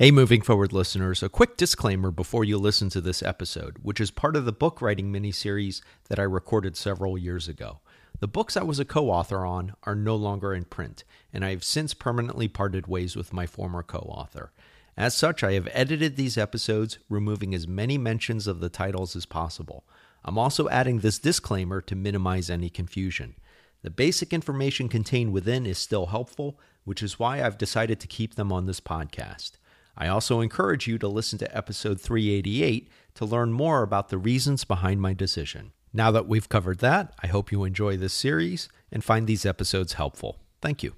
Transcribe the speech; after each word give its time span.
Hey, 0.00 0.10
moving 0.10 0.40
forward 0.40 0.72
listeners, 0.72 1.22
a 1.22 1.28
quick 1.28 1.58
disclaimer 1.58 2.10
before 2.10 2.42
you 2.42 2.56
listen 2.56 2.88
to 2.88 3.02
this 3.02 3.22
episode, 3.22 3.76
which 3.82 4.00
is 4.00 4.10
part 4.10 4.34
of 4.34 4.46
the 4.46 4.50
book 4.50 4.80
writing 4.80 5.12
miniseries 5.12 5.82
that 6.08 6.18
I 6.18 6.22
recorded 6.22 6.74
several 6.74 7.18
years 7.18 7.48
ago. 7.48 7.80
The 8.18 8.26
books 8.26 8.56
I 8.56 8.62
was 8.62 8.80
a 8.80 8.86
co 8.86 9.10
author 9.10 9.44
on 9.44 9.74
are 9.82 9.94
no 9.94 10.16
longer 10.16 10.54
in 10.54 10.64
print, 10.64 11.04
and 11.34 11.44
I 11.44 11.50
have 11.50 11.62
since 11.62 11.92
permanently 11.92 12.48
parted 12.48 12.86
ways 12.86 13.14
with 13.14 13.34
my 13.34 13.44
former 13.44 13.82
co 13.82 13.98
author. 13.98 14.52
As 14.96 15.14
such, 15.14 15.44
I 15.44 15.52
have 15.52 15.68
edited 15.70 16.16
these 16.16 16.38
episodes, 16.38 16.98
removing 17.10 17.54
as 17.54 17.68
many 17.68 17.98
mentions 17.98 18.46
of 18.46 18.60
the 18.60 18.70
titles 18.70 19.14
as 19.14 19.26
possible. 19.26 19.84
I'm 20.24 20.38
also 20.38 20.66
adding 20.70 21.00
this 21.00 21.18
disclaimer 21.18 21.82
to 21.82 21.94
minimize 21.94 22.48
any 22.48 22.70
confusion. 22.70 23.34
The 23.82 23.90
basic 23.90 24.32
information 24.32 24.88
contained 24.88 25.34
within 25.34 25.66
is 25.66 25.76
still 25.76 26.06
helpful, 26.06 26.58
which 26.84 27.02
is 27.02 27.18
why 27.18 27.42
I've 27.42 27.58
decided 27.58 28.00
to 28.00 28.06
keep 28.06 28.36
them 28.36 28.50
on 28.50 28.64
this 28.64 28.80
podcast. 28.80 29.58
I 30.00 30.08
also 30.08 30.40
encourage 30.40 30.88
you 30.88 30.96
to 30.98 31.08
listen 31.08 31.38
to 31.40 31.56
episode 31.56 32.00
388 32.00 32.88
to 33.16 33.24
learn 33.26 33.52
more 33.52 33.82
about 33.82 34.08
the 34.08 34.16
reasons 34.16 34.64
behind 34.64 35.02
my 35.02 35.12
decision. 35.12 35.72
Now 35.92 36.10
that 36.10 36.26
we've 36.26 36.48
covered 36.48 36.78
that, 36.78 37.12
I 37.22 37.26
hope 37.26 37.52
you 37.52 37.64
enjoy 37.64 37.98
this 37.98 38.14
series 38.14 38.70
and 38.90 39.04
find 39.04 39.26
these 39.26 39.44
episodes 39.44 39.92
helpful. 39.92 40.38
Thank 40.62 40.82
you. 40.82 40.94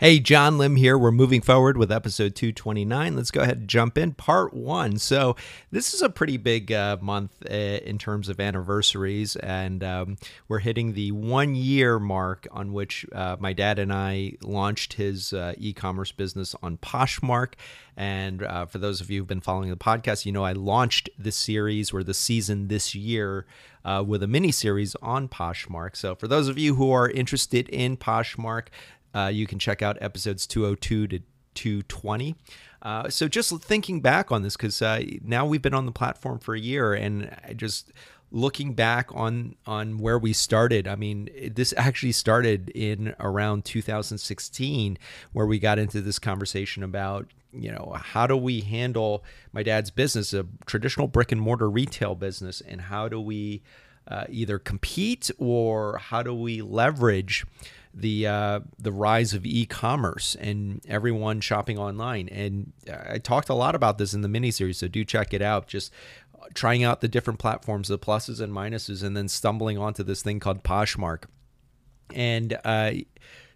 Hey, 0.00 0.18
John 0.18 0.56
Lim 0.56 0.76
here. 0.76 0.96
We're 0.96 1.10
moving 1.10 1.42
forward 1.42 1.76
with 1.76 1.92
episode 1.92 2.34
229. 2.34 3.16
Let's 3.16 3.30
go 3.30 3.42
ahead 3.42 3.58
and 3.58 3.68
jump 3.68 3.98
in. 3.98 4.14
Part 4.14 4.54
one. 4.54 4.96
So, 4.96 5.36
this 5.70 5.92
is 5.92 6.00
a 6.00 6.08
pretty 6.08 6.38
big 6.38 6.72
uh, 6.72 6.96
month 7.02 7.32
uh, 7.44 7.52
in 7.52 7.98
terms 7.98 8.30
of 8.30 8.40
anniversaries, 8.40 9.36
and 9.36 9.84
um, 9.84 10.16
we're 10.48 10.60
hitting 10.60 10.94
the 10.94 11.12
one 11.12 11.54
year 11.54 11.98
mark 11.98 12.48
on 12.50 12.72
which 12.72 13.04
uh, 13.12 13.36
my 13.40 13.52
dad 13.52 13.78
and 13.78 13.92
I 13.92 14.38
launched 14.40 14.94
his 14.94 15.34
uh, 15.34 15.52
e 15.58 15.74
commerce 15.74 16.12
business 16.12 16.56
on 16.62 16.78
Poshmark. 16.78 17.52
And 17.94 18.42
uh, 18.42 18.64
for 18.64 18.78
those 18.78 19.02
of 19.02 19.10
you 19.10 19.20
who've 19.20 19.28
been 19.28 19.42
following 19.42 19.68
the 19.68 19.76
podcast, 19.76 20.24
you 20.24 20.32
know 20.32 20.44
I 20.44 20.52
launched 20.52 21.10
the 21.18 21.30
series 21.30 21.92
or 21.92 22.02
the 22.02 22.14
season 22.14 22.68
this 22.68 22.94
year 22.94 23.44
uh, 23.84 24.02
with 24.06 24.22
a 24.22 24.26
mini 24.26 24.52
series 24.52 24.94
on 25.02 25.28
Poshmark. 25.28 25.94
So, 25.94 26.14
for 26.14 26.26
those 26.26 26.48
of 26.48 26.58
you 26.58 26.76
who 26.76 26.90
are 26.90 27.10
interested 27.10 27.68
in 27.68 27.98
Poshmark, 27.98 28.68
uh, 29.14 29.30
you 29.32 29.46
can 29.46 29.58
check 29.58 29.82
out 29.82 29.98
episodes 30.00 30.46
202 30.46 31.06
to 31.08 31.20
220. 31.54 32.36
Uh, 32.82 33.08
so 33.08 33.28
just 33.28 33.52
thinking 33.62 34.00
back 34.00 34.32
on 34.32 34.42
this, 34.42 34.56
because 34.56 34.80
uh, 34.80 35.02
now 35.22 35.44
we've 35.44 35.62
been 35.62 35.74
on 35.74 35.86
the 35.86 35.92
platform 35.92 36.38
for 36.38 36.54
a 36.54 36.60
year, 36.60 36.94
and 36.94 37.34
just 37.56 37.92
looking 38.32 38.74
back 38.74 39.10
on 39.12 39.56
on 39.66 39.98
where 39.98 40.18
we 40.18 40.32
started 40.32 40.86
i 40.86 40.94
mean 40.94 41.28
this 41.52 41.74
actually 41.76 42.12
started 42.12 42.70
in 42.70 43.12
around 43.18 43.64
2016 43.64 44.96
where 45.32 45.46
we 45.46 45.58
got 45.58 45.80
into 45.80 46.00
this 46.00 46.20
conversation 46.20 46.84
about 46.84 47.26
you 47.52 47.70
know 47.72 47.96
how 47.98 48.26
do 48.26 48.36
we 48.36 48.60
handle 48.60 49.24
my 49.52 49.62
dad's 49.62 49.90
business 49.90 50.32
a 50.32 50.46
traditional 50.64 51.08
brick 51.08 51.32
and 51.32 51.40
mortar 51.40 51.68
retail 51.68 52.14
business 52.14 52.60
and 52.60 52.82
how 52.82 53.08
do 53.08 53.20
we 53.20 53.62
uh, 54.06 54.24
either 54.28 54.58
compete 54.58 55.30
or 55.38 55.98
how 55.98 56.22
do 56.22 56.34
we 56.34 56.62
leverage 56.62 57.44
the 57.92 58.26
uh, 58.26 58.60
the 58.78 58.92
rise 58.92 59.34
of 59.34 59.44
e-commerce 59.44 60.36
and 60.36 60.80
everyone 60.88 61.40
shopping 61.40 61.78
online. 61.78 62.28
And 62.28 62.72
I 63.10 63.18
talked 63.18 63.48
a 63.48 63.54
lot 63.54 63.74
about 63.74 63.98
this 63.98 64.14
in 64.14 64.20
the 64.20 64.28
miniseries, 64.28 64.76
so 64.76 64.88
do 64.88 65.04
check 65.04 65.34
it 65.34 65.42
out. 65.42 65.66
Just 65.66 65.92
trying 66.54 66.84
out 66.84 67.00
the 67.00 67.08
different 67.08 67.38
platforms, 67.38 67.88
the 67.88 67.98
pluses 67.98 68.40
and 68.40 68.52
minuses, 68.52 69.02
and 69.02 69.16
then 69.16 69.28
stumbling 69.28 69.78
onto 69.78 70.02
this 70.02 70.22
thing 70.22 70.40
called 70.40 70.62
Poshmark. 70.62 71.24
And 72.14 72.58
uh, 72.64 72.92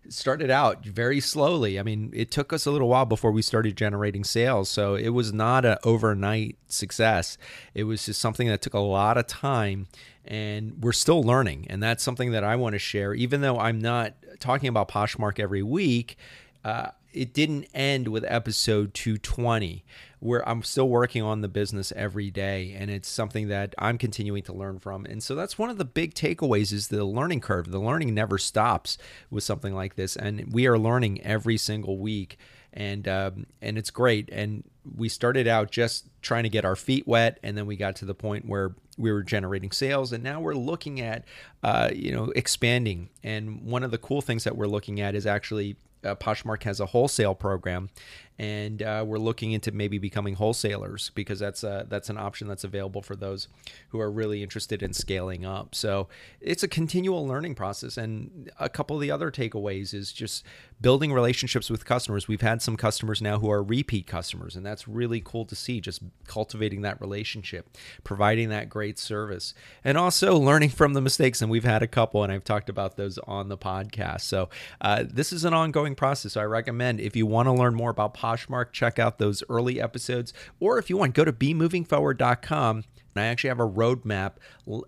started 0.08 0.50
out 0.50 0.84
very 0.84 1.20
slowly. 1.20 1.78
I 1.78 1.82
mean, 1.82 2.10
it 2.14 2.30
took 2.30 2.52
us 2.52 2.66
a 2.66 2.70
little 2.70 2.88
while 2.88 3.06
before 3.06 3.32
we 3.32 3.42
started 3.42 3.76
generating 3.76 4.24
sales. 4.24 4.68
So 4.68 4.94
it 4.94 5.10
was 5.10 5.32
not 5.32 5.64
an 5.64 5.78
overnight 5.84 6.56
success. 6.68 7.38
It 7.74 7.84
was 7.84 8.06
just 8.06 8.20
something 8.20 8.48
that 8.48 8.62
took 8.62 8.74
a 8.74 8.78
lot 8.78 9.16
of 9.16 9.26
time 9.26 9.86
and 10.24 10.82
we're 10.82 10.92
still 10.92 11.22
learning. 11.22 11.66
And 11.68 11.82
that's 11.82 12.02
something 12.02 12.32
that 12.32 12.44
I 12.44 12.56
want 12.56 12.74
to 12.74 12.78
share. 12.78 13.14
Even 13.14 13.40
though 13.40 13.58
I'm 13.58 13.78
not 13.78 14.14
talking 14.40 14.68
about 14.68 14.88
Poshmark 14.88 15.38
every 15.38 15.62
week, 15.62 16.16
uh, 16.64 16.88
it 17.14 17.32
didn't 17.32 17.66
end 17.72 18.08
with 18.08 18.24
episode 18.26 18.92
220 18.92 19.84
where 20.20 20.46
I'm 20.48 20.62
still 20.62 20.88
working 20.88 21.22
on 21.22 21.42
the 21.42 21.48
business 21.48 21.92
every 21.94 22.30
day 22.30 22.74
and 22.78 22.90
it's 22.90 23.08
something 23.08 23.48
that 23.48 23.74
I'm 23.78 23.98
continuing 23.98 24.42
to 24.44 24.54
learn 24.54 24.78
from. 24.78 25.04
And 25.04 25.22
so 25.22 25.34
that's 25.34 25.58
one 25.58 25.70
of 25.70 25.78
the 25.78 25.84
big 25.84 26.14
takeaways 26.14 26.72
is 26.72 26.88
the 26.88 27.04
learning 27.04 27.40
curve. 27.40 27.70
The 27.70 27.78
learning 27.78 28.14
never 28.14 28.38
stops 28.38 28.96
with 29.30 29.44
something 29.44 29.74
like 29.74 29.96
this 29.96 30.16
and 30.16 30.52
we 30.52 30.66
are 30.66 30.78
learning 30.78 31.20
every 31.22 31.56
single 31.56 31.98
week 31.98 32.38
and 32.72 33.06
um, 33.06 33.46
and 33.62 33.78
it's 33.78 33.90
great 33.90 34.28
and 34.30 34.64
we 34.96 35.08
started 35.08 35.46
out 35.46 35.70
just 35.70 36.08
trying 36.20 36.42
to 36.42 36.48
get 36.48 36.64
our 36.64 36.76
feet 36.76 37.06
wet 37.06 37.38
and 37.42 37.56
then 37.56 37.66
we 37.66 37.76
got 37.76 37.96
to 37.96 38.04
the 38.04 38.14
point 38.14 38.46
where 38.46 38.74
we 38.98 39.12
were 39.12 39.22
generating 39.22 39.70
sales 39.70 40.12
and 40.12 40.22
now 40.22 40.40
we're 40.40 40.54
looking 40.54 41.00
at 41.00 41.24
uh, 41.62 41.90
you 41.94 42.12
know 42.12 42.32
expanding 42.34 43.08
and 43.22 43.62
one 43.62 43.82
of 43.82 43.90
the 43.90 43.98
cool 43.98 44.20
things 44.20 44.44
that 44.44 44.56
we're 44.56 44.66
looking 44.66 45.00
at 45.00 45.14
is 45.14 45.26
actually 45.26 45.76
uh, 46.04 46.14
Poshmark 46.14 46.62
has 46.64 46.80
a 46.80 46.86
wholesale 46.86 47.34
program, 47.34 47.90
and 48.38 48.82
uh, 48.82 49.04
we're 49.06 49.18
looking 49.18 49.52
into 49.52 49.70
maybe 49.70 49.98
becoming 49.98 50.34
wholesalers 50.34 51.10
because 51.14 51.38
that's 51.38 51.62
a, 51.62 51.86
that's 51.88 52.10
an 52.10 52.18
option 52.18 52.48
that's 52.48 52.64
available 52.64 53.00
for 53.00 53.14
those 53.14 53.48
who 53.90 54.00
are 54.00 54.10
really 54.10 54.42
interested 54.42 54.82
in 54.82 54.92
scaling 54.92 55.44
up. 55.44 55.74
So 55.74 56.08
it's 56.40 56.62
a 56.62 56.68
continual 56.68 57.26
learning 57.26 57.54
process. 57.54 57.96
And 57.96 58.50
a 58.58 58.68
couple 58.68 58.96
of 58.96 59.02
the 59.02 59.10
other 59.10 59.30
takeaways 59.30 59.94
is 59.94 60.12
just 60.12 60.44
building 60.80 61.12
relationships 61.12 61.70
with 61.70 61.84
customers. 61.84 62.26
We've 62.26 62.40
had 62.40 62.60
some 62.60 62.76
customers 62.76 63.22
now 63.22 63.38
who 63.38 63.50
are 63.50 63.62
repeat 63.62 64.06
customers, 64.06 64.56
and 64.56 64.66
that's 64.66 64.88
really 64.88 65.20
cool 65.24 65.44
to 65.46 65.54
see. 65.54 65.80
Just 65.80 66.02
cultivating 66.26 66.82
that 66.82 67.00
relationship, 67.00 67.68
providing 68.02 68.48
that 68.48 68.68
great 68.68 68.98
service, 68.98 69.54
and 69.84 69.96
also 69.96 70.36
learning 70.36 70.70
from 70.70 70.94
the 70.94 71.00
mistakes. 71.00 71.40
And 71.40 71.50
we've 71.50 71.64
had 71.64 71.82
a 71.82 71.86
couple, 71.86 72.22
and 72.22 72.32
I've 72.32 72.44
talked 72.44 72.68
about 72.68 72.96
those 72.96 73.18
on 73.18 73.48
the 73.48 73.56
podcast. 73.56 74.22
So 74.22 74.48
uh, 74.80 75.04
this 75.08 75.32
is 75.32 75.44
an 75.44 75.54
ongoing 75.54 75.94
process. 75.94 76.32
So 76.32 76.40
I 76.40 76.44
recommend 76.44 77.00
if 77.00 77.14
you 77.16 77.26
want 77.26 77.46
to 77.46 77.52
learn 77.52 77.74
more 77.74 77.90
about 77.90 78.14
Poshmark, 78.24 78.72
check 78.72 78.98
out 78.98 79.18
those 79.18 79.42
early 79.48 79.80
episodes. 79.80 80.32
Or 80.60 80.78
if 80.78 80.88
you 80.88 80.96
want, 80.96 81.14
go 81.14 81.24
to 81.24 81.32
bemovingforward.com. 81.32 82.76
And 82.76 83.22
I 83.22 83.26
actually 83.26 83.48
have 83.48 83.60
a 83.60 83.68
roadmap 83.68 84.32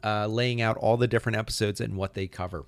uh, 0.02 0.26
laying 0.26 0.62
out 0.62 0.76
all 0.78 0.97
the 0.97 1.06
different 1.06 1.36
episodes 1.36 1.80
and 1.80 1.96
what 1.96 2.14
they 2.14 2.26
cover. 2.26 2.64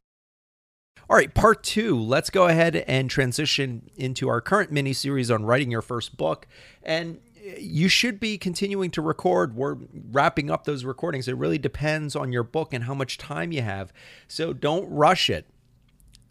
All 1.11 1.17
right, 1.17 1.33
part 1.33 1.63
two. 1.63 1.99
Let's 1.99 2.29
go 2.29 2.49
ahead 2.49 2.77
and 2.77 3.09
transition 3.09 3.91
into 3.97 4.29
our 4.29 4.43
current 4.43 4.71
mini 4.71 4.93
series 4.93 5.31
on 5.31 5.45
writing 5.47 5.71
your 5.71 5.81
first 5.81 6.19
book. 6.19 6.47
And 6.83 7.19
you 7.59 7.89
should 7.89 8.21
be 8.21 8.37
continuing 8.37 8.91
to 8.91 9.01
record. 9.01 9.57
We're 9.57 9.77
wrapping 10.11 10.51
up 10.51 10.65
those 10.65 10.85
recordings. 10.85 11.29
It 11.29 11.37
really 11.39 11.57
depends 11.57 12.15
on 12.15 12.31
your 12.31 12.43
book 12.43 12.75
and 12.75 12.85
how 12.85 12.95
much 12.95 13.17
time 13.17 13.53
you 13.53 13.63
have. 13.63 13.91
So 14.27 14.53
don't 14.53 14.89
rush 14.91 15.31
it. 15.31 15.47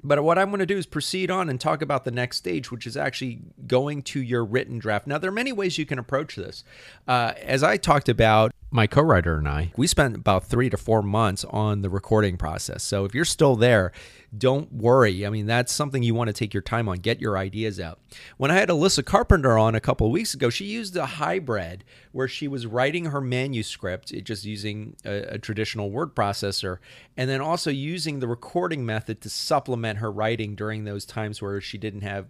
But 0.03 0.23
what 0.23 0.37
I'm 0.37 0.49
going 0.49 0.59
to 0.59 0.65
do 0.65 0.77
is 0.77 0.85
proceed 0.85 1.31
on 1.31 1.49
and 1.49 1.59
talk 1.59 1.81
about 1.81 2.05
the 2.05 2.11
next 2.11 2.37
stage, 2.37 2.71
which 2.71 2.85
is 2.85 2.95
actually 2.95 3.39
going 3.65 4.03
to 4.03 4.21
your 4.21 4.45
written 4.45 4.79
draft. 4.79 5.07
Now, 5.07 5.17
there 5.17 5.29
are 5.29 5.33
many 5.33 5.51
ways 5.51 5.77
you 5.77 5.85
can 5.85 5.99
approach 5.99 6.35
this. 6.35 6.63
Uh, 7.07 7.33
as 7.41 7.63
I 7.63 7.77
talked 7.77 8.07
about, 8.07 8.51
my 8.69 8.85
co 8.85 9.01
writer 9.01 9.37
and 9.37 9.47
I, 9.47 9.71
we 9.77 9.87
spent 9.87 10.15
about 10.15 10.43
three 10.43 10.69
to 10.69 10.77
four 10.77 11.01
months 11.01 11.45
on 11.45 11.81
the 11.81 11.89
recording 11.89 12.37
process. 12.37 12.83
So 12.83 13.05
if 13.05 13.15
you're 13.15 13.25
still 13.25 13.55
there, 13.55 13.93
don't 14.37 14.71
worry. 14.73 15.25
I 15.25 15.29
mean, 15.29 15.45
that's 15.45 15.71
something 15.71 16.03
you 16.03 16.13
want 16.13 16.27
to 16.27 16.33
take 16.33 16.53
your 16.53 16.61
time 16.61 16.89
on. 16.89 16.97
Get 16.97 17.21
your 17.21 17.37
ideas 17.37 17.79
out. 17.79 17.99
When 18.35 18.51
I 18.51 18.55
had 18.55 18.67
Alyssa 18.67 19.05
Carpenter 19.05 19.57
on 19.57 19.73
a 19.73 19.79
couple 19.79 20.07
of 20.07 20.11
weeks 20.11 20.33
ago, 20.33 20.49
she 20.49 20.65
used 20.65 20.97
a 20.97 21.05
hybrid 21.05 21.85
where 22.11 22.27
she 22.27 22.47
was 22.47 22.65
writing 22.65 23.05
her 23.05 23.21
manuscript, 23.21 24.13
just 24.23 24.43
using 24.43 24.95
a, 25.05 25.35
a 25.35 25.37
traditional 25.37 25.89
word 25.89 26.13
processor, 26.13 26.79
and 27.15 27.29
then 27.29 27.39
also 27.39 27.71
using 27.71 28.19
the 28.19 28.27
recording 28.27 28.85
method 28.85 29.21
to 29.21 29.29
supplement 29.29 29.99
her 29.99 30.11
writing 30.11 30.55
during 30.55 30.83
those 30.83 31.05
times 31.05 31.41
where 31.41 31.61
she 31.61 31.77
didn't 31.77 32.01
have 32.01 32.27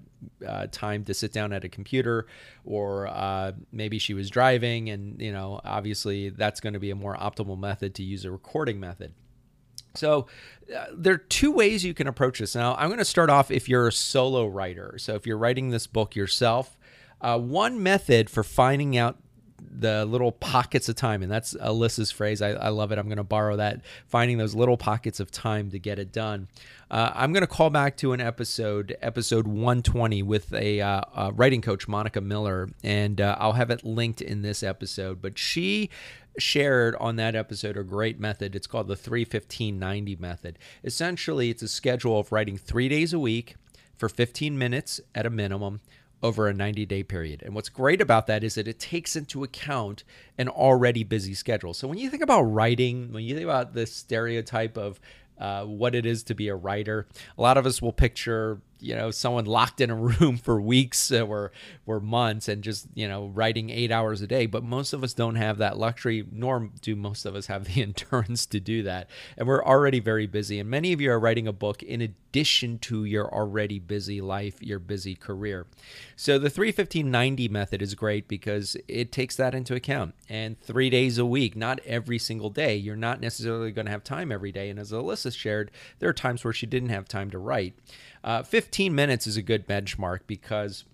uh, 0.48 0.68
time 0.72 1.04
to 1.06 1.14
sit 1.14 1.32
down 1.32 1.54
at 1.54 1.64
a 1.64 1.70
computer 1.70 2.28
or 2.66 3.08
uh, 3.08 3.52
maybe 3.72 4.00
she 4.00 4.14
was 4.14 4.30
driving 4.30 4.90
and 4.90 5.22
you 5.22 5.32
know 5.32 5.60
obviously 5.64 6.30
that's 6.30 6.60
going 6.60 6.74
to 6.74 6.80
be 6.80 6.92
a 6.92 6.96
more 6.96 7.16
optimal 7.16 7.58
method 7.58 7.96
to 7.96 8.04
use 8.04 8.26
a 8.26 8.32
recording 8.32 8.80
method. 8.80 9.14
So 9.96 10.28
uh, 10.76 10.86
there 10.94 11.14
are 11.14 11.18
two 11.18 11.52
ways 11.52 11.84
you 11.84 11.94
can 11.94 12.08
approach 12.08 12.40
this. 12.40 12.56
Now 12.56 12.76
i'm 12.76 12.88
going 12.88 13.00
to 13.00 13.06
start 13.06 13.30
off 13.30 13.52
if 13.52 13.68
you're 13.70 13.88
a 13.88 13.92
solo 13.92 14.48
writer. 14.48 14.96
So 14.98 15.16
if 15.16 15.26
you're 15.26 15.38
writing 15.38 15.70
this 15.70 15.88
book 15.88 16.16
yourself 16.16 16.78
uh, 17.22 17.40
one 17.40 17.82
method 17.82 18.30
for 18.30 18.44
finding 18.44 18.96
out 18.98 19.18
the 19.60 20.06
little 20.06 20.32
pockets 20.32 20.90
of 20.90 20.96
time 20.96 21.24
and 21.24 21.32
that's 21.32 21.54
alyssa's 21.56 22.12
phrase. 22.12 22.42
I, 22.42 22.50
I 22.50 22.70
love 22.70 22.92
it. 22.92 22.98
I'm 22.98 23.08
going 23.08 23.18
to 23.18 23.24
borrow 23.24 23.56
that 23.58 23.82
finding 24.08 24.38
those 24.38 24.56
little 24.56 24.78
pockets 24.78 25.20
of 25.20 25.32
time 25.32 25.72
to 25.72 25.80
get 25.80 26.00
it 26.00 26.12
done. 26.12 26.48
Uh, 26.90 27.12
i'm 27.14 27.34
going 27.34 27.42
to 27.42 27.48
call 27.48 27.70
back 27.70 27.98
to 27.98 28.14
an 28.14 28.22
episode 28.22 28.96
episode 29.02 29.46
120 29.46 30.24
with 30.24 30.54
a, 30.54 30.80
uh, 30.80 31.02
a 31.16 31.32
writing 31.34 31.62
coach 31.62 31.86
monica 31.86 32.22
miller 32.22 32.70
and 32.82 33.20
uh, 33.20 33.36
i'll 33.40 33.54
have 33.54 33.70
it 33.70 33.84
linked 33.84 34.22
in 34.22 34.42
this 34.42 34.64
episode. 34.64 35.22
But 35.22 35.38
she 35.38 35.90
shared 36.40 36.96
on 36.96 37.16
that 37.16 37.36
episode 37.36 37.78
a 37.78 37.84
great 37.84 38.20
method. 38.20 38.56
It's 38.56 38.68
called 38.68 38.88
the 38.88 38.96
31590 38.96 40.16
method. 40.18 40.60
Essentially 40.84 41.50
it's 41.50 41.64
a 41.64 41.68
schedule 41.68 42.20
of 42.20 42.32
writing 42.32 42.58
three 42.58 42.90
days 42.90 43.14
a 43.14 43.20
week 43.20 43.56
for 43.98 44.08
15 44.10 44.58
minutes 44.58 45.02
at 45.16 45.26
a 45.26 45.30
minimum 45.30 45.82
over 46.24 46.48
a 46.48 46.54
90 46.54 46.86
day 46.86 47.04
period. 47.04 47.44
And 47.44 47.54
what's 47.54 47.70
great 47.70 48.02
about 48.02 48.28
that 48.28 48.44
is 48.44 48.56
that 48.56 48.68
it 48.68 48.80
takes 48.80 49.16
into 49.16 49.44
account 49.44 50.04
an 50.38 50.50
already 50.50 51.04
busy 51.04 51.34
schedule. 51.34 51.74
So 51.74 51.88
when 51.88 51.98
you 51.98 52.10
think 52.10 52.24
about 52.24 52.42
writing, 52.42 53.12
when 53.12 53.24
you 53.24 53.36
think 53.36 53.46
about 53.46 53.74
the 53.74 53.86
stereotype 53.86 54.78
of 54.78 55.00
uh, 55.40 55.64
what 55.64 55.94
it 55.94 56.06
is 56.06 56.24
to 56.24 56.34
be 56.34 56.48
a 56.48 56.56
writer. 56.56 57.06
A 57.38 57.42
lot 57.42 57.58
of 57.58 57.66
us 57.66 57.82
will 57.82 57.94
picture 57.94 58.60
you 58.80 58.96
know 58.96 59.12
someone 59.12 59.46
locked 59.46 59.82
in 59.82 59.90
a 59.90 59.96
room 60.20 60.38
for 60.38 60.62
weeks 60.62 61.12
uh, 61.12 61.22
or 61.22 61.52
or 61.86 62.00
months 62.00 62.48
and 62.48 62.64
just 62.64 62.88
you 62.94 63.08
know 63.08 63.28
writing 63.28 63.70
eight 63.70 63.92
hours 63.92 64.22
a 64.22 64.28
day. 64.28 64.46
But 64.46 64.64
most 64.64 64.94
of 64.94 65.04
us 65.04 65.14
don't 65.14 65.36
have 65.36 65.58
that 65.58 65.78
luxury 65.78 66.26
nor 66.32 66.70
do 66.82 66.96
most 66.96 67.26
of 67.26 67.36
us 67.36 67.48
have 67.48 67.66
the 67.66 67.82
endurance 67.82 68.46
to 68.48 68.60
do 68.60 68.84
that. 68.84 69.10
And 69.38 69.48
we're 69.48 69.64
already 69.64 70.00
very 70.00 70.28
busy. 70.28 70.60
And 70.60 70.70
many 70.70 70.94
of 70.94 71.02
you 71.02 71.12
are 71.12 71.20
writing 71.20 71.48
a 71.48 71.54
book 71.54 71.84
in 71.84 72.02
addition 72.02 72.78
to 72.80 73.06
your 73.06 73.34
already 73.34 73.80
busy 73.80 74.22
life 74.22 74.62
your 74.62 74.80
busy 74.80 75.16
career. 75.16 75.66
So 76.16 76.38
the 76.38 76.50
31590 76.50 77.48
method 77.48 77.82
is 77.82 77.96
great 77.96 78.28
because 78.28 78.78
it 78.88 79.12
takes 79.12 79.36
that 79.36 79.56
into 79.56 79.76
account. 79.76 80.14
And 80.30 80.60
three 80.62 80.90
days 80.90 81.18
a 81.18 81.26
week 81.26 81.56
not 81.56 81.80
every 81.86 82.20
single 82.20 82.50
day. 82.50 82.76
You're 82.76 82.96
not 82.96 83.22
necessarily 83.22 83.72
going 83.72 83.86
to 83.86 83.92
have 83.92 84.04
time 84.04 84.32
every 84.32 84.52
day. 84.52 84.70
And 84.70 84.80
as 84.80 84.92
alyssa 84.92 85.36
shared 85.36 85.72
there 86.00 86.10
are 86.10 86.14
times 86.14 86.44
where 86.44 86.54
she 86.54 86.66
didn't 86.66 86.90
have 86.90 87.08
time 87.08 87.32
to 87.32 87.38
write 87.38 87.74
uh, 88.24 88.44
15 88.44 88.94
minutes 88.94 89.28
is 89.28 89.38
a 89.38 89.42
good 89.42 89.68
benchmark 89.68 90.22
because 90.28 90.86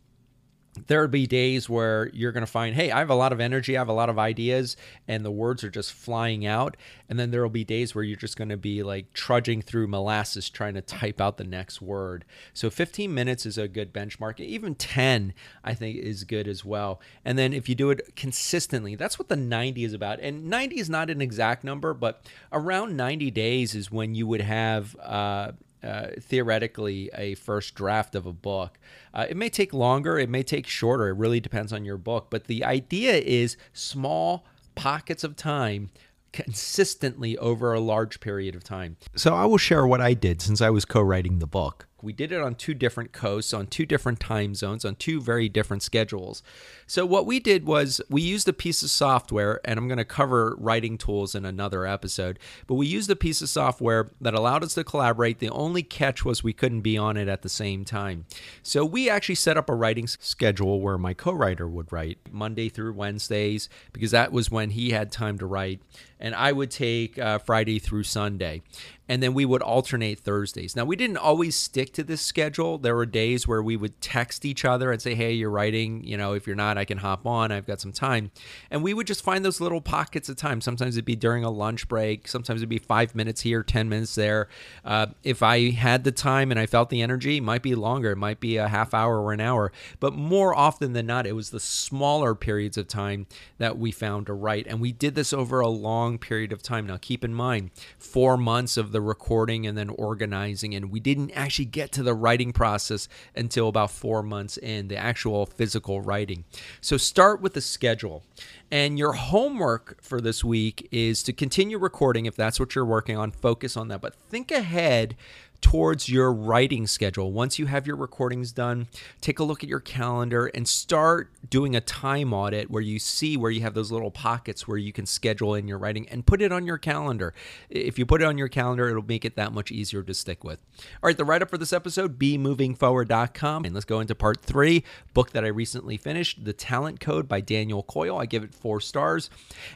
there'll 0.87 1.07
be 1.07 1.27
days 1.27 1.69
where 1.69 2.09
you're 2.13 2.31
going 2.31 2.45
to 2.45 2.51
find, 2.51 2.75
hey, 2.75 2.91
I 2.91 2.99
have 2.99 3.09
a 3.09 3.15
lot 3.15 3.31
of 3.31 3.39
energy, 3.39 3.77
I 3.77 3.81
have 3.81 3.89
a 3.89 3.93
lot 3.93 4.09
of 4.09 4.17
ideas, 4.17 4.75
and 5.07 5.23
the 5.23 5.31
words 5.31 5.63
are 5.63 5.69
just 5.69 5.93
flying 5.93 6.45
out. 6.45 6.77
And 7.09 7.19
then 7.19 7.31
there'll 7.31 7.49
be 7.49 7.63
days 7.63 7.93
where 7.93 8.03
you're 8.03 8.17
just 8.17 8.37
going 8.37 8.49
to 8.49 8.57
be 8.57 8.81
like 8.81 9.13
trudging 9.13 9.61
through 9.61 9.87
molasses 9.87 10.49
trying 10.49 10.73
to 10.73 10.81
type 10.81 11.21
out 11.21 11.37
the 11.37 11.43
next 11.43 11.81
word. 11.81 12.25
So 12.53 12.69
15 12.69 13.13
minutes 13.13 13.45
is 13.45 13.57
a 13.57 13.67
good 13.67 13.93
benchmark. 13.93 14.39
Even 14.39 14.75
10, 14.75 15.33
I 15.63 15.73
think, 15.73 15.97
is 15.97 16.23
good 16.23 16.47
as 16.47 16.65
well. 16.65 16.99
And 17.23 17.37
then 17.37 17.53
if 17.53 17.69
you 17.69 17.75
do 17.75 17.91
it 17.91 18.15
consistently, 18.15 18.95
that's 18.95 19.19
what 19.19 19.29
the 19.29 19.35
90 19.35 19.83
is 19.83 19.93
about. 19.93 20.19
And 20.19 20.45
90 20.45 20.79
is 20.79 20.89
not 20.89 21.09
an 21.09 21.21
exact 21.21 21.63
number, 21.63 21.93
but 21.93 22.25
around 22.51 22.97
90 22.97 23.31
days 23.31 23.75
is 23.75 23.91
when 23.91 24.15
you 24.15 24.27
would 24.27 24.41
have. 24.41 24.95
Uh, 24.99 25.51
uh, 25.83 26.07
theoretically 26.19 27.09
a 27.15 27.35
first 27.35 27.75
draft 27.75 28.15
of 28.15 28.25
a 28.25 28.33
book. 28.33 28.79
Uh, 29.13 29.25
it 29.29 29.37
may 29.37 29.49
take 29.49 29.73
longer, 29.73 30.17
it 30.17 30.29
may 30.29 30.43
take 30.43 30.67
shorter. 30.67 31.09
It 31.09 31.17
really 31.17 31.39
depends 31.39 31.73
on 31.73 31.85
your 31.85 31.97
book. 31.97 32.27
But 32.29 32.45
the 32.45 32.63
idea 32.63 33.13
is 33.13 33.57
small 33.73 34.45
pockets 34.75 35.23
of 35.23 35.35
time 35.35 35.89
consistently 36.31 37.37
over 37.37 37.73
a 37.73 37.79
large 37.79 38.19
period 38.19 38.55
of 38.55 38.63
time. 38.63 38.97
So 39.15 39.35
I 39.35 39.45
will 39.45 39.57
share 39.57 39.85
what 39.85 40.01
I 40.01 40.13
did 40.13 40.41
since 40.41 40.61
I 40.61 40.69
was 40.69 40.85
co 40.85 41.01
writing 41.01 41.39
the 41.39 41.47
book. 41.47 41.87
We 42.03 42.11
did 42.11 42.33
it 42.33 42.41
on 42.41 42.55
two 42.55 42.73
different 42.73 43.13
coasts, 43.13 43.53
on 43.53 43.67
two 43.67 43.85
different 43.85 44.19
time 44.19 44.55
zones, 44.55 44.83
on 44.83 44.95
two 44.95 45.21
very 45.21 45.47
different 45.47 45.83
schedules. 45.83 46.43
So, 46.85 47.05
what 47.05 47.25
we 47.25 47.39
did 47.39 47.65
was 47.65 48.01
we 48.09 48.21
used 48.21 48.47
a 48.49 48.53
piece 48.53 48.83
of 48.83 48.89
software, 48.89 49.61
and 49.63 49.79
I'm 49.79 49.87
going 49.87 49.97
to 49.97 50.05
cover 50.05 50.55
writing 50.59 50.97
tools 50.97 51.33
in 51.33 51.45
another 51.45 51.87
episode, 51.87 52.39
but 52.67 52.75
we 52.75 52.87
used 52.87 53.09
a 53.09 53.15
piece 53.15 53.41
of 53.41 53.47
software 53.47 54.09
that 54.19 54.33
allowed 54.33 54.65
us 54.65 54.73
to 54.73 54.83
collaborate. 54.83 55.39
The 55.39 55.49
only 55.49 55.81
catch 55.81 56.25
was 56.25 56.43
we 56.43 56.51
couldn't 56.51 56.81
be 56.81 56.97
on 56.97 57.15
it 57.15 57.29
at 57.29 57.41
the 57.41 57.49
same 57.49 57.85
time. 57.85 58.25
So, 58.61 58.83
we 58.83 59.09
actually 59.09 59.35
set 59.35 59.55
up 59.55 59.69
a 59.69 59.75
writing 59.75 60.07
schedule 60.07 60.81
where 60.81 60.97
my 60.97 61.13
co 61.13 61.31
writer 61.31 61.69
would 61.69 61.93
write 61.93 62.17
Monday 62.29 62.67
through 62.67 62.93
Wednesdays 62.93 63.69
because 63.93 64.11
that 64.11 64.33
was 64.33 64.51
when 64.51 64.71
he 64.71 64.89
had 64.89 65.09
time 65.09 65.37
to 65.37 65.45
write, 65.45 65.81
and 66.19 66.35
I 66.35 66.51
would 66.51 66.69
take 66.69 67.17
uh, 67.17 67.39
Friday 67.39 67.79
through 67.79 68.03
Sunday 68.03 68.61
and 69.07 69.21
then 69.21 69.33
we 69.33 69.45
would 69.45 69.61
alternate 69.61 70.19
Thursdays. 70.19 70.75
Now, 70.75 70.85
we 70.85 70.95
didn't 70.95 71.17
always 71.17 71.55
stick 71.55 71.92
to 71.93 72.03
this 72.03 72.21
schedule. 72.21 72.77
There 72.77 72.95
were 72.95 73.05
days 73.05 73.47
where 73.47 73.61
we 73.61 73.75
would 73.75 74.01
text 74.01 74.45
each 74.45 74.65
other 74.65 74.91
and 74.91 75.01
say, 75.01 75.15
Hey, 75.15 75.33
you're 75.33 75.49
writing. 75.49 76.03
You 76.03 76.17
know, 76.17 76.33
if 76.33 76.47
you're 76.47 76.55
not, 76.55 76.77
I 76.77 76.85
can 76.85 76.97
hop 76.97 77.25
on. 77.25 77.51
I've 77.51 77.65
got 77.65 77.81
some 77.81 77.91
time. 77.91 78.31
And 78.69 78.83
we 78.83 78.93
would 78.93 79.07
just 79.07 79.23
find 79.23 79.43
those 79.43 79.61
little 79.61 79.81
pockets 79.81 80.29
of 80.29 80.35
time. 80.35 80.61
Sometimes 80.61 80.95
it'd 80.95 81.05
be 81.05 81.15
during 81.15 81.43
a 81.43 81.49
lunch 81.49 81.87
break, 81.87 82.27
sometimes 82.27 82.61
it'd 82.61 82.69
be 82.69 82.77
five 82.77 83.15
minutes 83.15 83.41
here, 83.41 83.63
10 83.63 83.89
minutes 83.89 84.15
there. 84.15 84.47
Uh, 84.83 85.07
if 85.23 85.43
I 85.43 85.71
had 85.71 86.03
the 86.03 86.11
time 86.11 86.51
and 86.51 86.59
I 86.59 86.65
felt 86.65 86.89
the 86.89 87.01
energy, 87.01 87.37
it 87.37 87.43
might 87.43 87.61
be 87.63 87.75
longer. 87.75 88.11
It 88.11 88.17
might 88.17 88.39
be 88.39 88.57
a 88.57 88.67
half 88.67 88.93
hour 88.93 89.21
or 89.21 89.33
an 89.33 89.41
hour. 89.41 89.71
But 89.99 90.13
more 90.13 90.55
often 90.55 90.93
than 90.93 91.05
not, 91.05 91.27
it 91.27 91.33
was 91.33 91.49
the 91.49 91.59
smaller 91.59 92.35
periods 92.35 92.77
of 92.77 92.87
time 92.87 93.27
that 93.57 93.77
we 93.77 93.91
found 93.91 94.27
to 94.27 94.33
write. 94.33 94.67
And 94.67 94.79
we 94.79 94.91
did 94.91 95.15
this 95.15 95.33
over 95.33 95.59
a 95.59 95.67
long 95.67 96.17
period 96.17 96.51
of 96.51 96.61
time. 96.61 96.87
Now, 96.87 96.97
keep 96.97 97.23
in 97.23 97.33
mind, 97.33 97.71
four 97.97 98.37
months 98.37 98.77
of 98.77 98.91
the 98.91 99.01
recording 99.01 99.67
and 99.67 99.77
then 99.77 99.89
organizing. 99.89 100.73
And 100.75 100.91
we 100.91 100.99
didn't 100.99 101.31
actually 101.31 101.65
get 101.65 101.82
to 101.91 102.03
the 102.03 102.13
writing 102.13 102.53
process 102.53 103.07
until 103.35 103.67
about 103.67 103.91
four 103.91 104.23
months 104.23 104.57
in, 104.57 104.87
the 104.87 104.97
actual 104.97 105.45
physical 105.45 106.01
writing. 106.01 106.45
So 106.81 106.97
start 106.97 107.41
with 107.41 107.53
the 107.53 107.61
schedule. 107.61 108.23
And 108.71 108.97
your 108.97 109.13
homework 109.13 110.01
for 110.01 110.19
this 110.19 110.43
week 110.43 110.87
is 110.91 111.21
to 111.23 111.33
continue 111.33 111.77
recording 111.77 112.25
if 112.25 112.35
that's 112.35 112.59
what 112.59 112.73
you're 112.73 112.85
working 112.85 113.17
on, 113.17 113.31
focus 113.31 113.77
on 113.77 113.89
that. 113.89 114.01
But 114.01 114.15
think 114.29 114.51
ahead 114.51 115.15
towards 115.63 116.09
your 116.09 116.31
writing 116.31 116.85
schedule. 116.85 117.31
Once 117.31 117.57
you 117.57 117.65
have 117.67 117.87
your 117.87 117.95
recordings 117.95 118.51
done, 118.51 118.85
take 119.21 119.39
a 119.39 119.43
look 119.45 119.63
at 119.63 119.69
your 119.69 119.79
calendar 119.79 120.47
and 120.47 120.67
start 120.67 121.31
doing 121.49 121.73
a 121.73 121.81
time 121.81 122.33
audit 122.33 122.69
where 122.69 122.81
you 122.81 122.99
see 122.99 123.37
where 123.37 123.49
you 123.49 123.61
have 123.61 123.73
those 123.73 123.89
little 123.89 124.11
pockets 124.11 124.67
where 124.67 124.77
you 124.77 124.91
can 124.91 125.05
schedule 125.05 125.55
in 125.55 125.65
your 125.65 125.77
writing 125.77 126.07
and 126.09 126.25
put 126.25 126.41
it 126.41 126.51
on 126.51 126.65
your 126.65 126.77
calendar. 126.77 127.33
If 127.69 127.97
you 127.97 128.05
put 128.05 128.21
it 128.21 128.25
on 128.25 128.37
your 128.37 128.49
calendar, 128.49 128.89
it'll 128.89 129.03
make 129.03 129.23
it 129.23 129.37
that 129.37 129.53
much 129.53 129.71
easier 129.71 130.03
to 130.03 130.13
stick 130.13 130.43
with. 130.43 130.59
All 131.01 131.07
right, 131.07 131.17
the 131.17 131.23
write 131.23 131.41
up 131.41 131.49
for 131.49 131.57
this 131.57 131.71
episode, 131.71 132.19
bemovingforward.com. 132.19 133.63
And 133.63 133.73
let's 133.73 133.85
go 133.85 134.01
into 134.01 134.15
part 134.15 134.41
three, 134.41 134.83
book 135.13 135.31
that 135.31 135.45
I 135.45 135.47
recently 135.47 135.95
finished, 135.95 136.43
The 136.43 136.53
Talent 136.53 136.99
Code 136.99 137.29
by 137.29 137.39
Daniel 137.39 137.83
Coyle. 137.83 138.17
I 138.17 138.25
give 138.25 138.43
it 138.43 138.53
four 138.53 138.81
stars. 138.81 139.29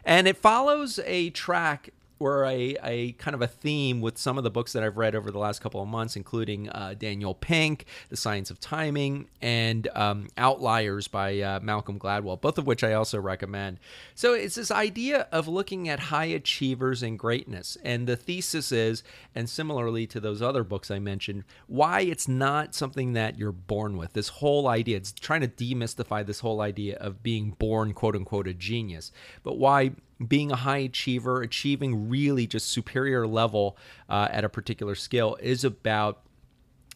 And 0.04 0.28
it 0.28 0.36
follows 0.36 1.00
a 1.06 1.30
track 1.30 1.92
were 2.20 2.46
a, 2.46 2.78
a 2.84 3.12
kind 3.14 3.36
of 3.36 3.42
a 3.42 3.48
theme 3.48 4.02
with 4.02 4.18
some 4.18 4.38
of 4.38 4.44
the 4.44 4.50
books 4.50 4.74
that 4.74 4.84
I've 4.84 4.98
read 4.98 5.16
over 5.16 5.32
the 5.32 5.40
last 5.40 5.60
couple 5.60 5.82
of 5.82 5.88
months, 5.88 6.16
including 6.16 6.70
uh, 6.70 6.96
Daniel 6.98 7.34
Pink, 7.34 7.86
The 8.10 8.18
Science 8.18 8.50
of 8.50 8.60
Timing, 8.60 9.28
and 9.42 9.88
um, 9.96 10.28
Outliers 10.38 11.08
by 11.08 11.40
uh, 11.40 11.60
Malcolm 11.62 12.00
Gladwell, 12.00 12.40
both 12.40 12.58
of 12.58 12.68
which 12.68 12.84
I 12.84 12.94
also 12.94 13.20
recommend. 13.20 13.80
So 14.16 14.34
it's 14.34 14.56
this 14.56 14.72
idea 14.72 15.28
of 15.32 15.48
looking 15.48 15.90
at 15.90 16.00
high 16.00 16.26
achievers 16.26 17.04
and 17.04 17.18
greatness. 17.18 17.78
And 17.84 18.08
the 18.08 18.16
thesis 18.16 18.72
is, 18.72 19.04
and 19.36 19.50
similarly 19.50 20.08
to 20.08 20.20
those 20.20 20.42
other 20.42 20.64
books 20.64 20.92
I 20.92 21.00
mentioned, 21.00 21.44
why 21.68 22.02
it's 22.02 22.28
not 22.28 22.76
something 22.76 23.14
that 23.14 23.38
you're 23.38 23.52
born 23.52 23.98
with. 23.98 24.14
This 24.14 24.30
whole 24.30 24.68
idea, 24.68 24.98
it's 24.98 25.12
trying 25.12 25.42
to 25.42 25.48
demystify 25.48 26.26
this 26.26 26.40
whole 26.40 26.62
idea 26.62 26.98
of 26.98 27.24
being 27.24 27.52
born, 27.52 27.94
quote 27.94 28.16
unquote, 28.16 28.48
a 28.48 28.54
genius, 28.54 29.12
but 29.44 29.58
why 29.58 29.92
being 30.26 30.52
a 30.52 30.56
high 30.56 30.78
achiever, 30.80 31.42
achieving 31.42 32.10
really 32.10 32.48
just 32.48 32.72
superior 32.72 33.28
level 33.28 33.78
uh, 34.10 34.28
at 34.32 34.44
a 34.44 34.50
particular 34.50 34.96
skill 34.96 35.38
is 35.42 35.64
about 35.64 36.22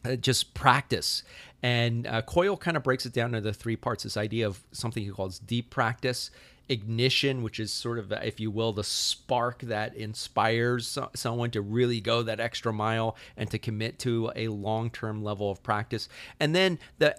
uh, 0.04 0.16
just 0.16 0.54
practice. 0.54 1.24
And 1.64 2.08
uh, 2.08 2.24
Coyle 2.24 2.58
kind 2.58 2.76
of 2.76 2.84
breaks 2.84 3.06
it 3.06 3.14
down 3.14 3.36
into 3.36 3.54
three 3.54 3.76
parts 3.76 4.04
this 4.04 4.18
idea 4.18 4.48
of 4.48 4.64
something 4.72 5.04
he 5.04 5.12
calls 5.12 5.38
deep 5.38 5.70
practice, 5.70 6.32
ignition, 6.70 7.44
which 7.44 7.60
is 7.60 7.72
sort 7.72 8.00
of, 8.00 8.12
if 8.12 8.40
you 8.40 8.50
will, 8.50 8.74
the 8.74 8.84
spark 8.84 9.60
that 9.64 9.96
inspires 9.96 10.98
someone 11.14 11.52
to 11.52 11.62
really 11.62 12.02
go 12.02 12.24
that 12.24 12.40
extra 12.40 12.74
mile 12.74 13.16
and 13.38 13.52
to 13.52 13.60
commit 13.60 14.00
to 14.00 14.32
a 14.36 14.48
long 14.48 14.90
term 14.90 15.24
level 15.24 15.52
of 15.52 15.62
practice. 15.62 16.10
And 16.40 16.56
then 16.56 16.80
the 16.98 17.16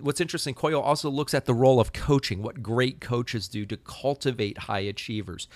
what's 0.00 0.20
interesting, 0.20 0.54
Coyle 0.54 0.80
also 0.80 1.10
looks 1.10 1.34
at 1.34 1.46
the 1.46 1.54
role 1.54 1.80
of 1.80 1.92
coaching, 1.92 2.42
what 2.42 2.62
great 2.62 3.00
coaches 3.00 3.48
do 3.48 3.64
to 3.66 3.76
cultivate 3.76 4.58
high 4.58 4.80
achievers. 4.80 5.48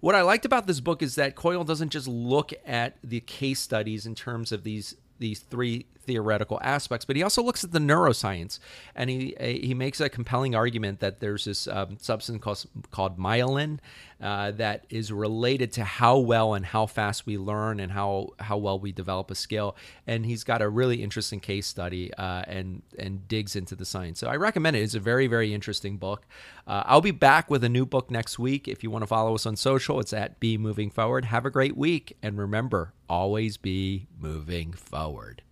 What 0.00 0.14
I 0.14 0.22
liked 0.22 0.44
about 0.44 0.66
this 0.66 0.80
book 0.80 1.02
is 1.02 1.14
that 1.14 1.34
Coyle 1.34 1.64
doesn't 1.64 1.90
just 1.90 2.08
look 2.08 2.52
at 2.66 2.96
the 3.02 3.20
case 3.20 3.60
studies 3.60 4.06
in 4.06 4.14
terms 4.14 4.52
of 4.52 4.64
these 4.64 4.96
these 5.18 5.40
three 5.40 5.86
theoretical 6.04 6.58
aspects, 6.62 7.04
but 7.04 7.16
he 7.16 7.22
also 7.22 7.42
looks 7.42 7.64
at 7.64 7.72
the 7.72 7.78
neuroscience, 7.78 8.58
and 8.94 9.10
he 9.10 9.34
he 9.40 9.74
makes 9.74 10.00
a 10.00 10.08
compelling 10.08 10.54
argument 10.54 11.00
that 11.00 11.20
there's 11.20 11.44
this 11.44 11.66
um, 11.66 11.98
substance 12.00 12.42
called, 12.42 12.64
called 12.90 13.18
myelin 13.18 13.78
uh, 14.20 14.50
that 14.52 14.86
is 14.88 15.12
related 15.12 15.72
to 15.72 15.84
how 15.84 16.18
well 16.18 16.54
and 16.54 16.64
how 16.64 16.86
fast 16.86 17.26
we 17.26 17.36
learn 17.36 17.80
and 17.80 17.92
how 17.92 18.30
how 18.38 18.56
well 18.56 18.78
we 18.78 18.92
develop 18.92 19.30
a 19.30 19.34
skill. 19.34 19.76
And 20.06 20.24
he's 20.24 20.44
got 20.44 20.62
a 20.62 20.68
really 20.68 21.02
interesting 21.02 21.40
case 21.40 21.66
study 21.66 22.12
uh, 22.14 22.42
and 22.46 22.82
and 22.98 23.26
digs 23.28 23.56
into 23.56 23.74
the 23.74 23.84
science. 23.84 24.18
So 24.20 24.28
I 24.28 24.36
recommend 24.36 24.76
it. 24.76 24.80
It's 24.80 24.94
a 24.94 25.00
very 25.00 25.26
very 25.26 25.52
interesting 25.52 25.98
book. 25.98 26.26
Uh, 26.66 26.82
I'll 26.86 27.00
be 27.00 27.10
back 27.10 27.50
with 27.50 27.62
a 27.64 27.68
new 27.68 27.84
book 27.84 28.10
next 28.10 28.38
week. 28.38 28.66
If 28.66 28.82
you 28.82 28.90
want 28.90 29.02
to 29.02 29.06
follow 29.06 29.34
us 29.34 29.44
on 29.44 29.56
social, 29.56 30.00
it's 30.00 30.12
at 30.12 30.40
Be 30.40 30.56
Moving 30.56 30.90
Forward. 30.90 31.26
Have 31.26 31.44
a 31.44 31.50
great 31.50 31.76
week, 31.76 32.16
and 32.22 32.38
remember, 32.38 32.94
always 33.08 33.56
be 33.58 34.06
moving 34.18 34.72
forward. 34.72 35.42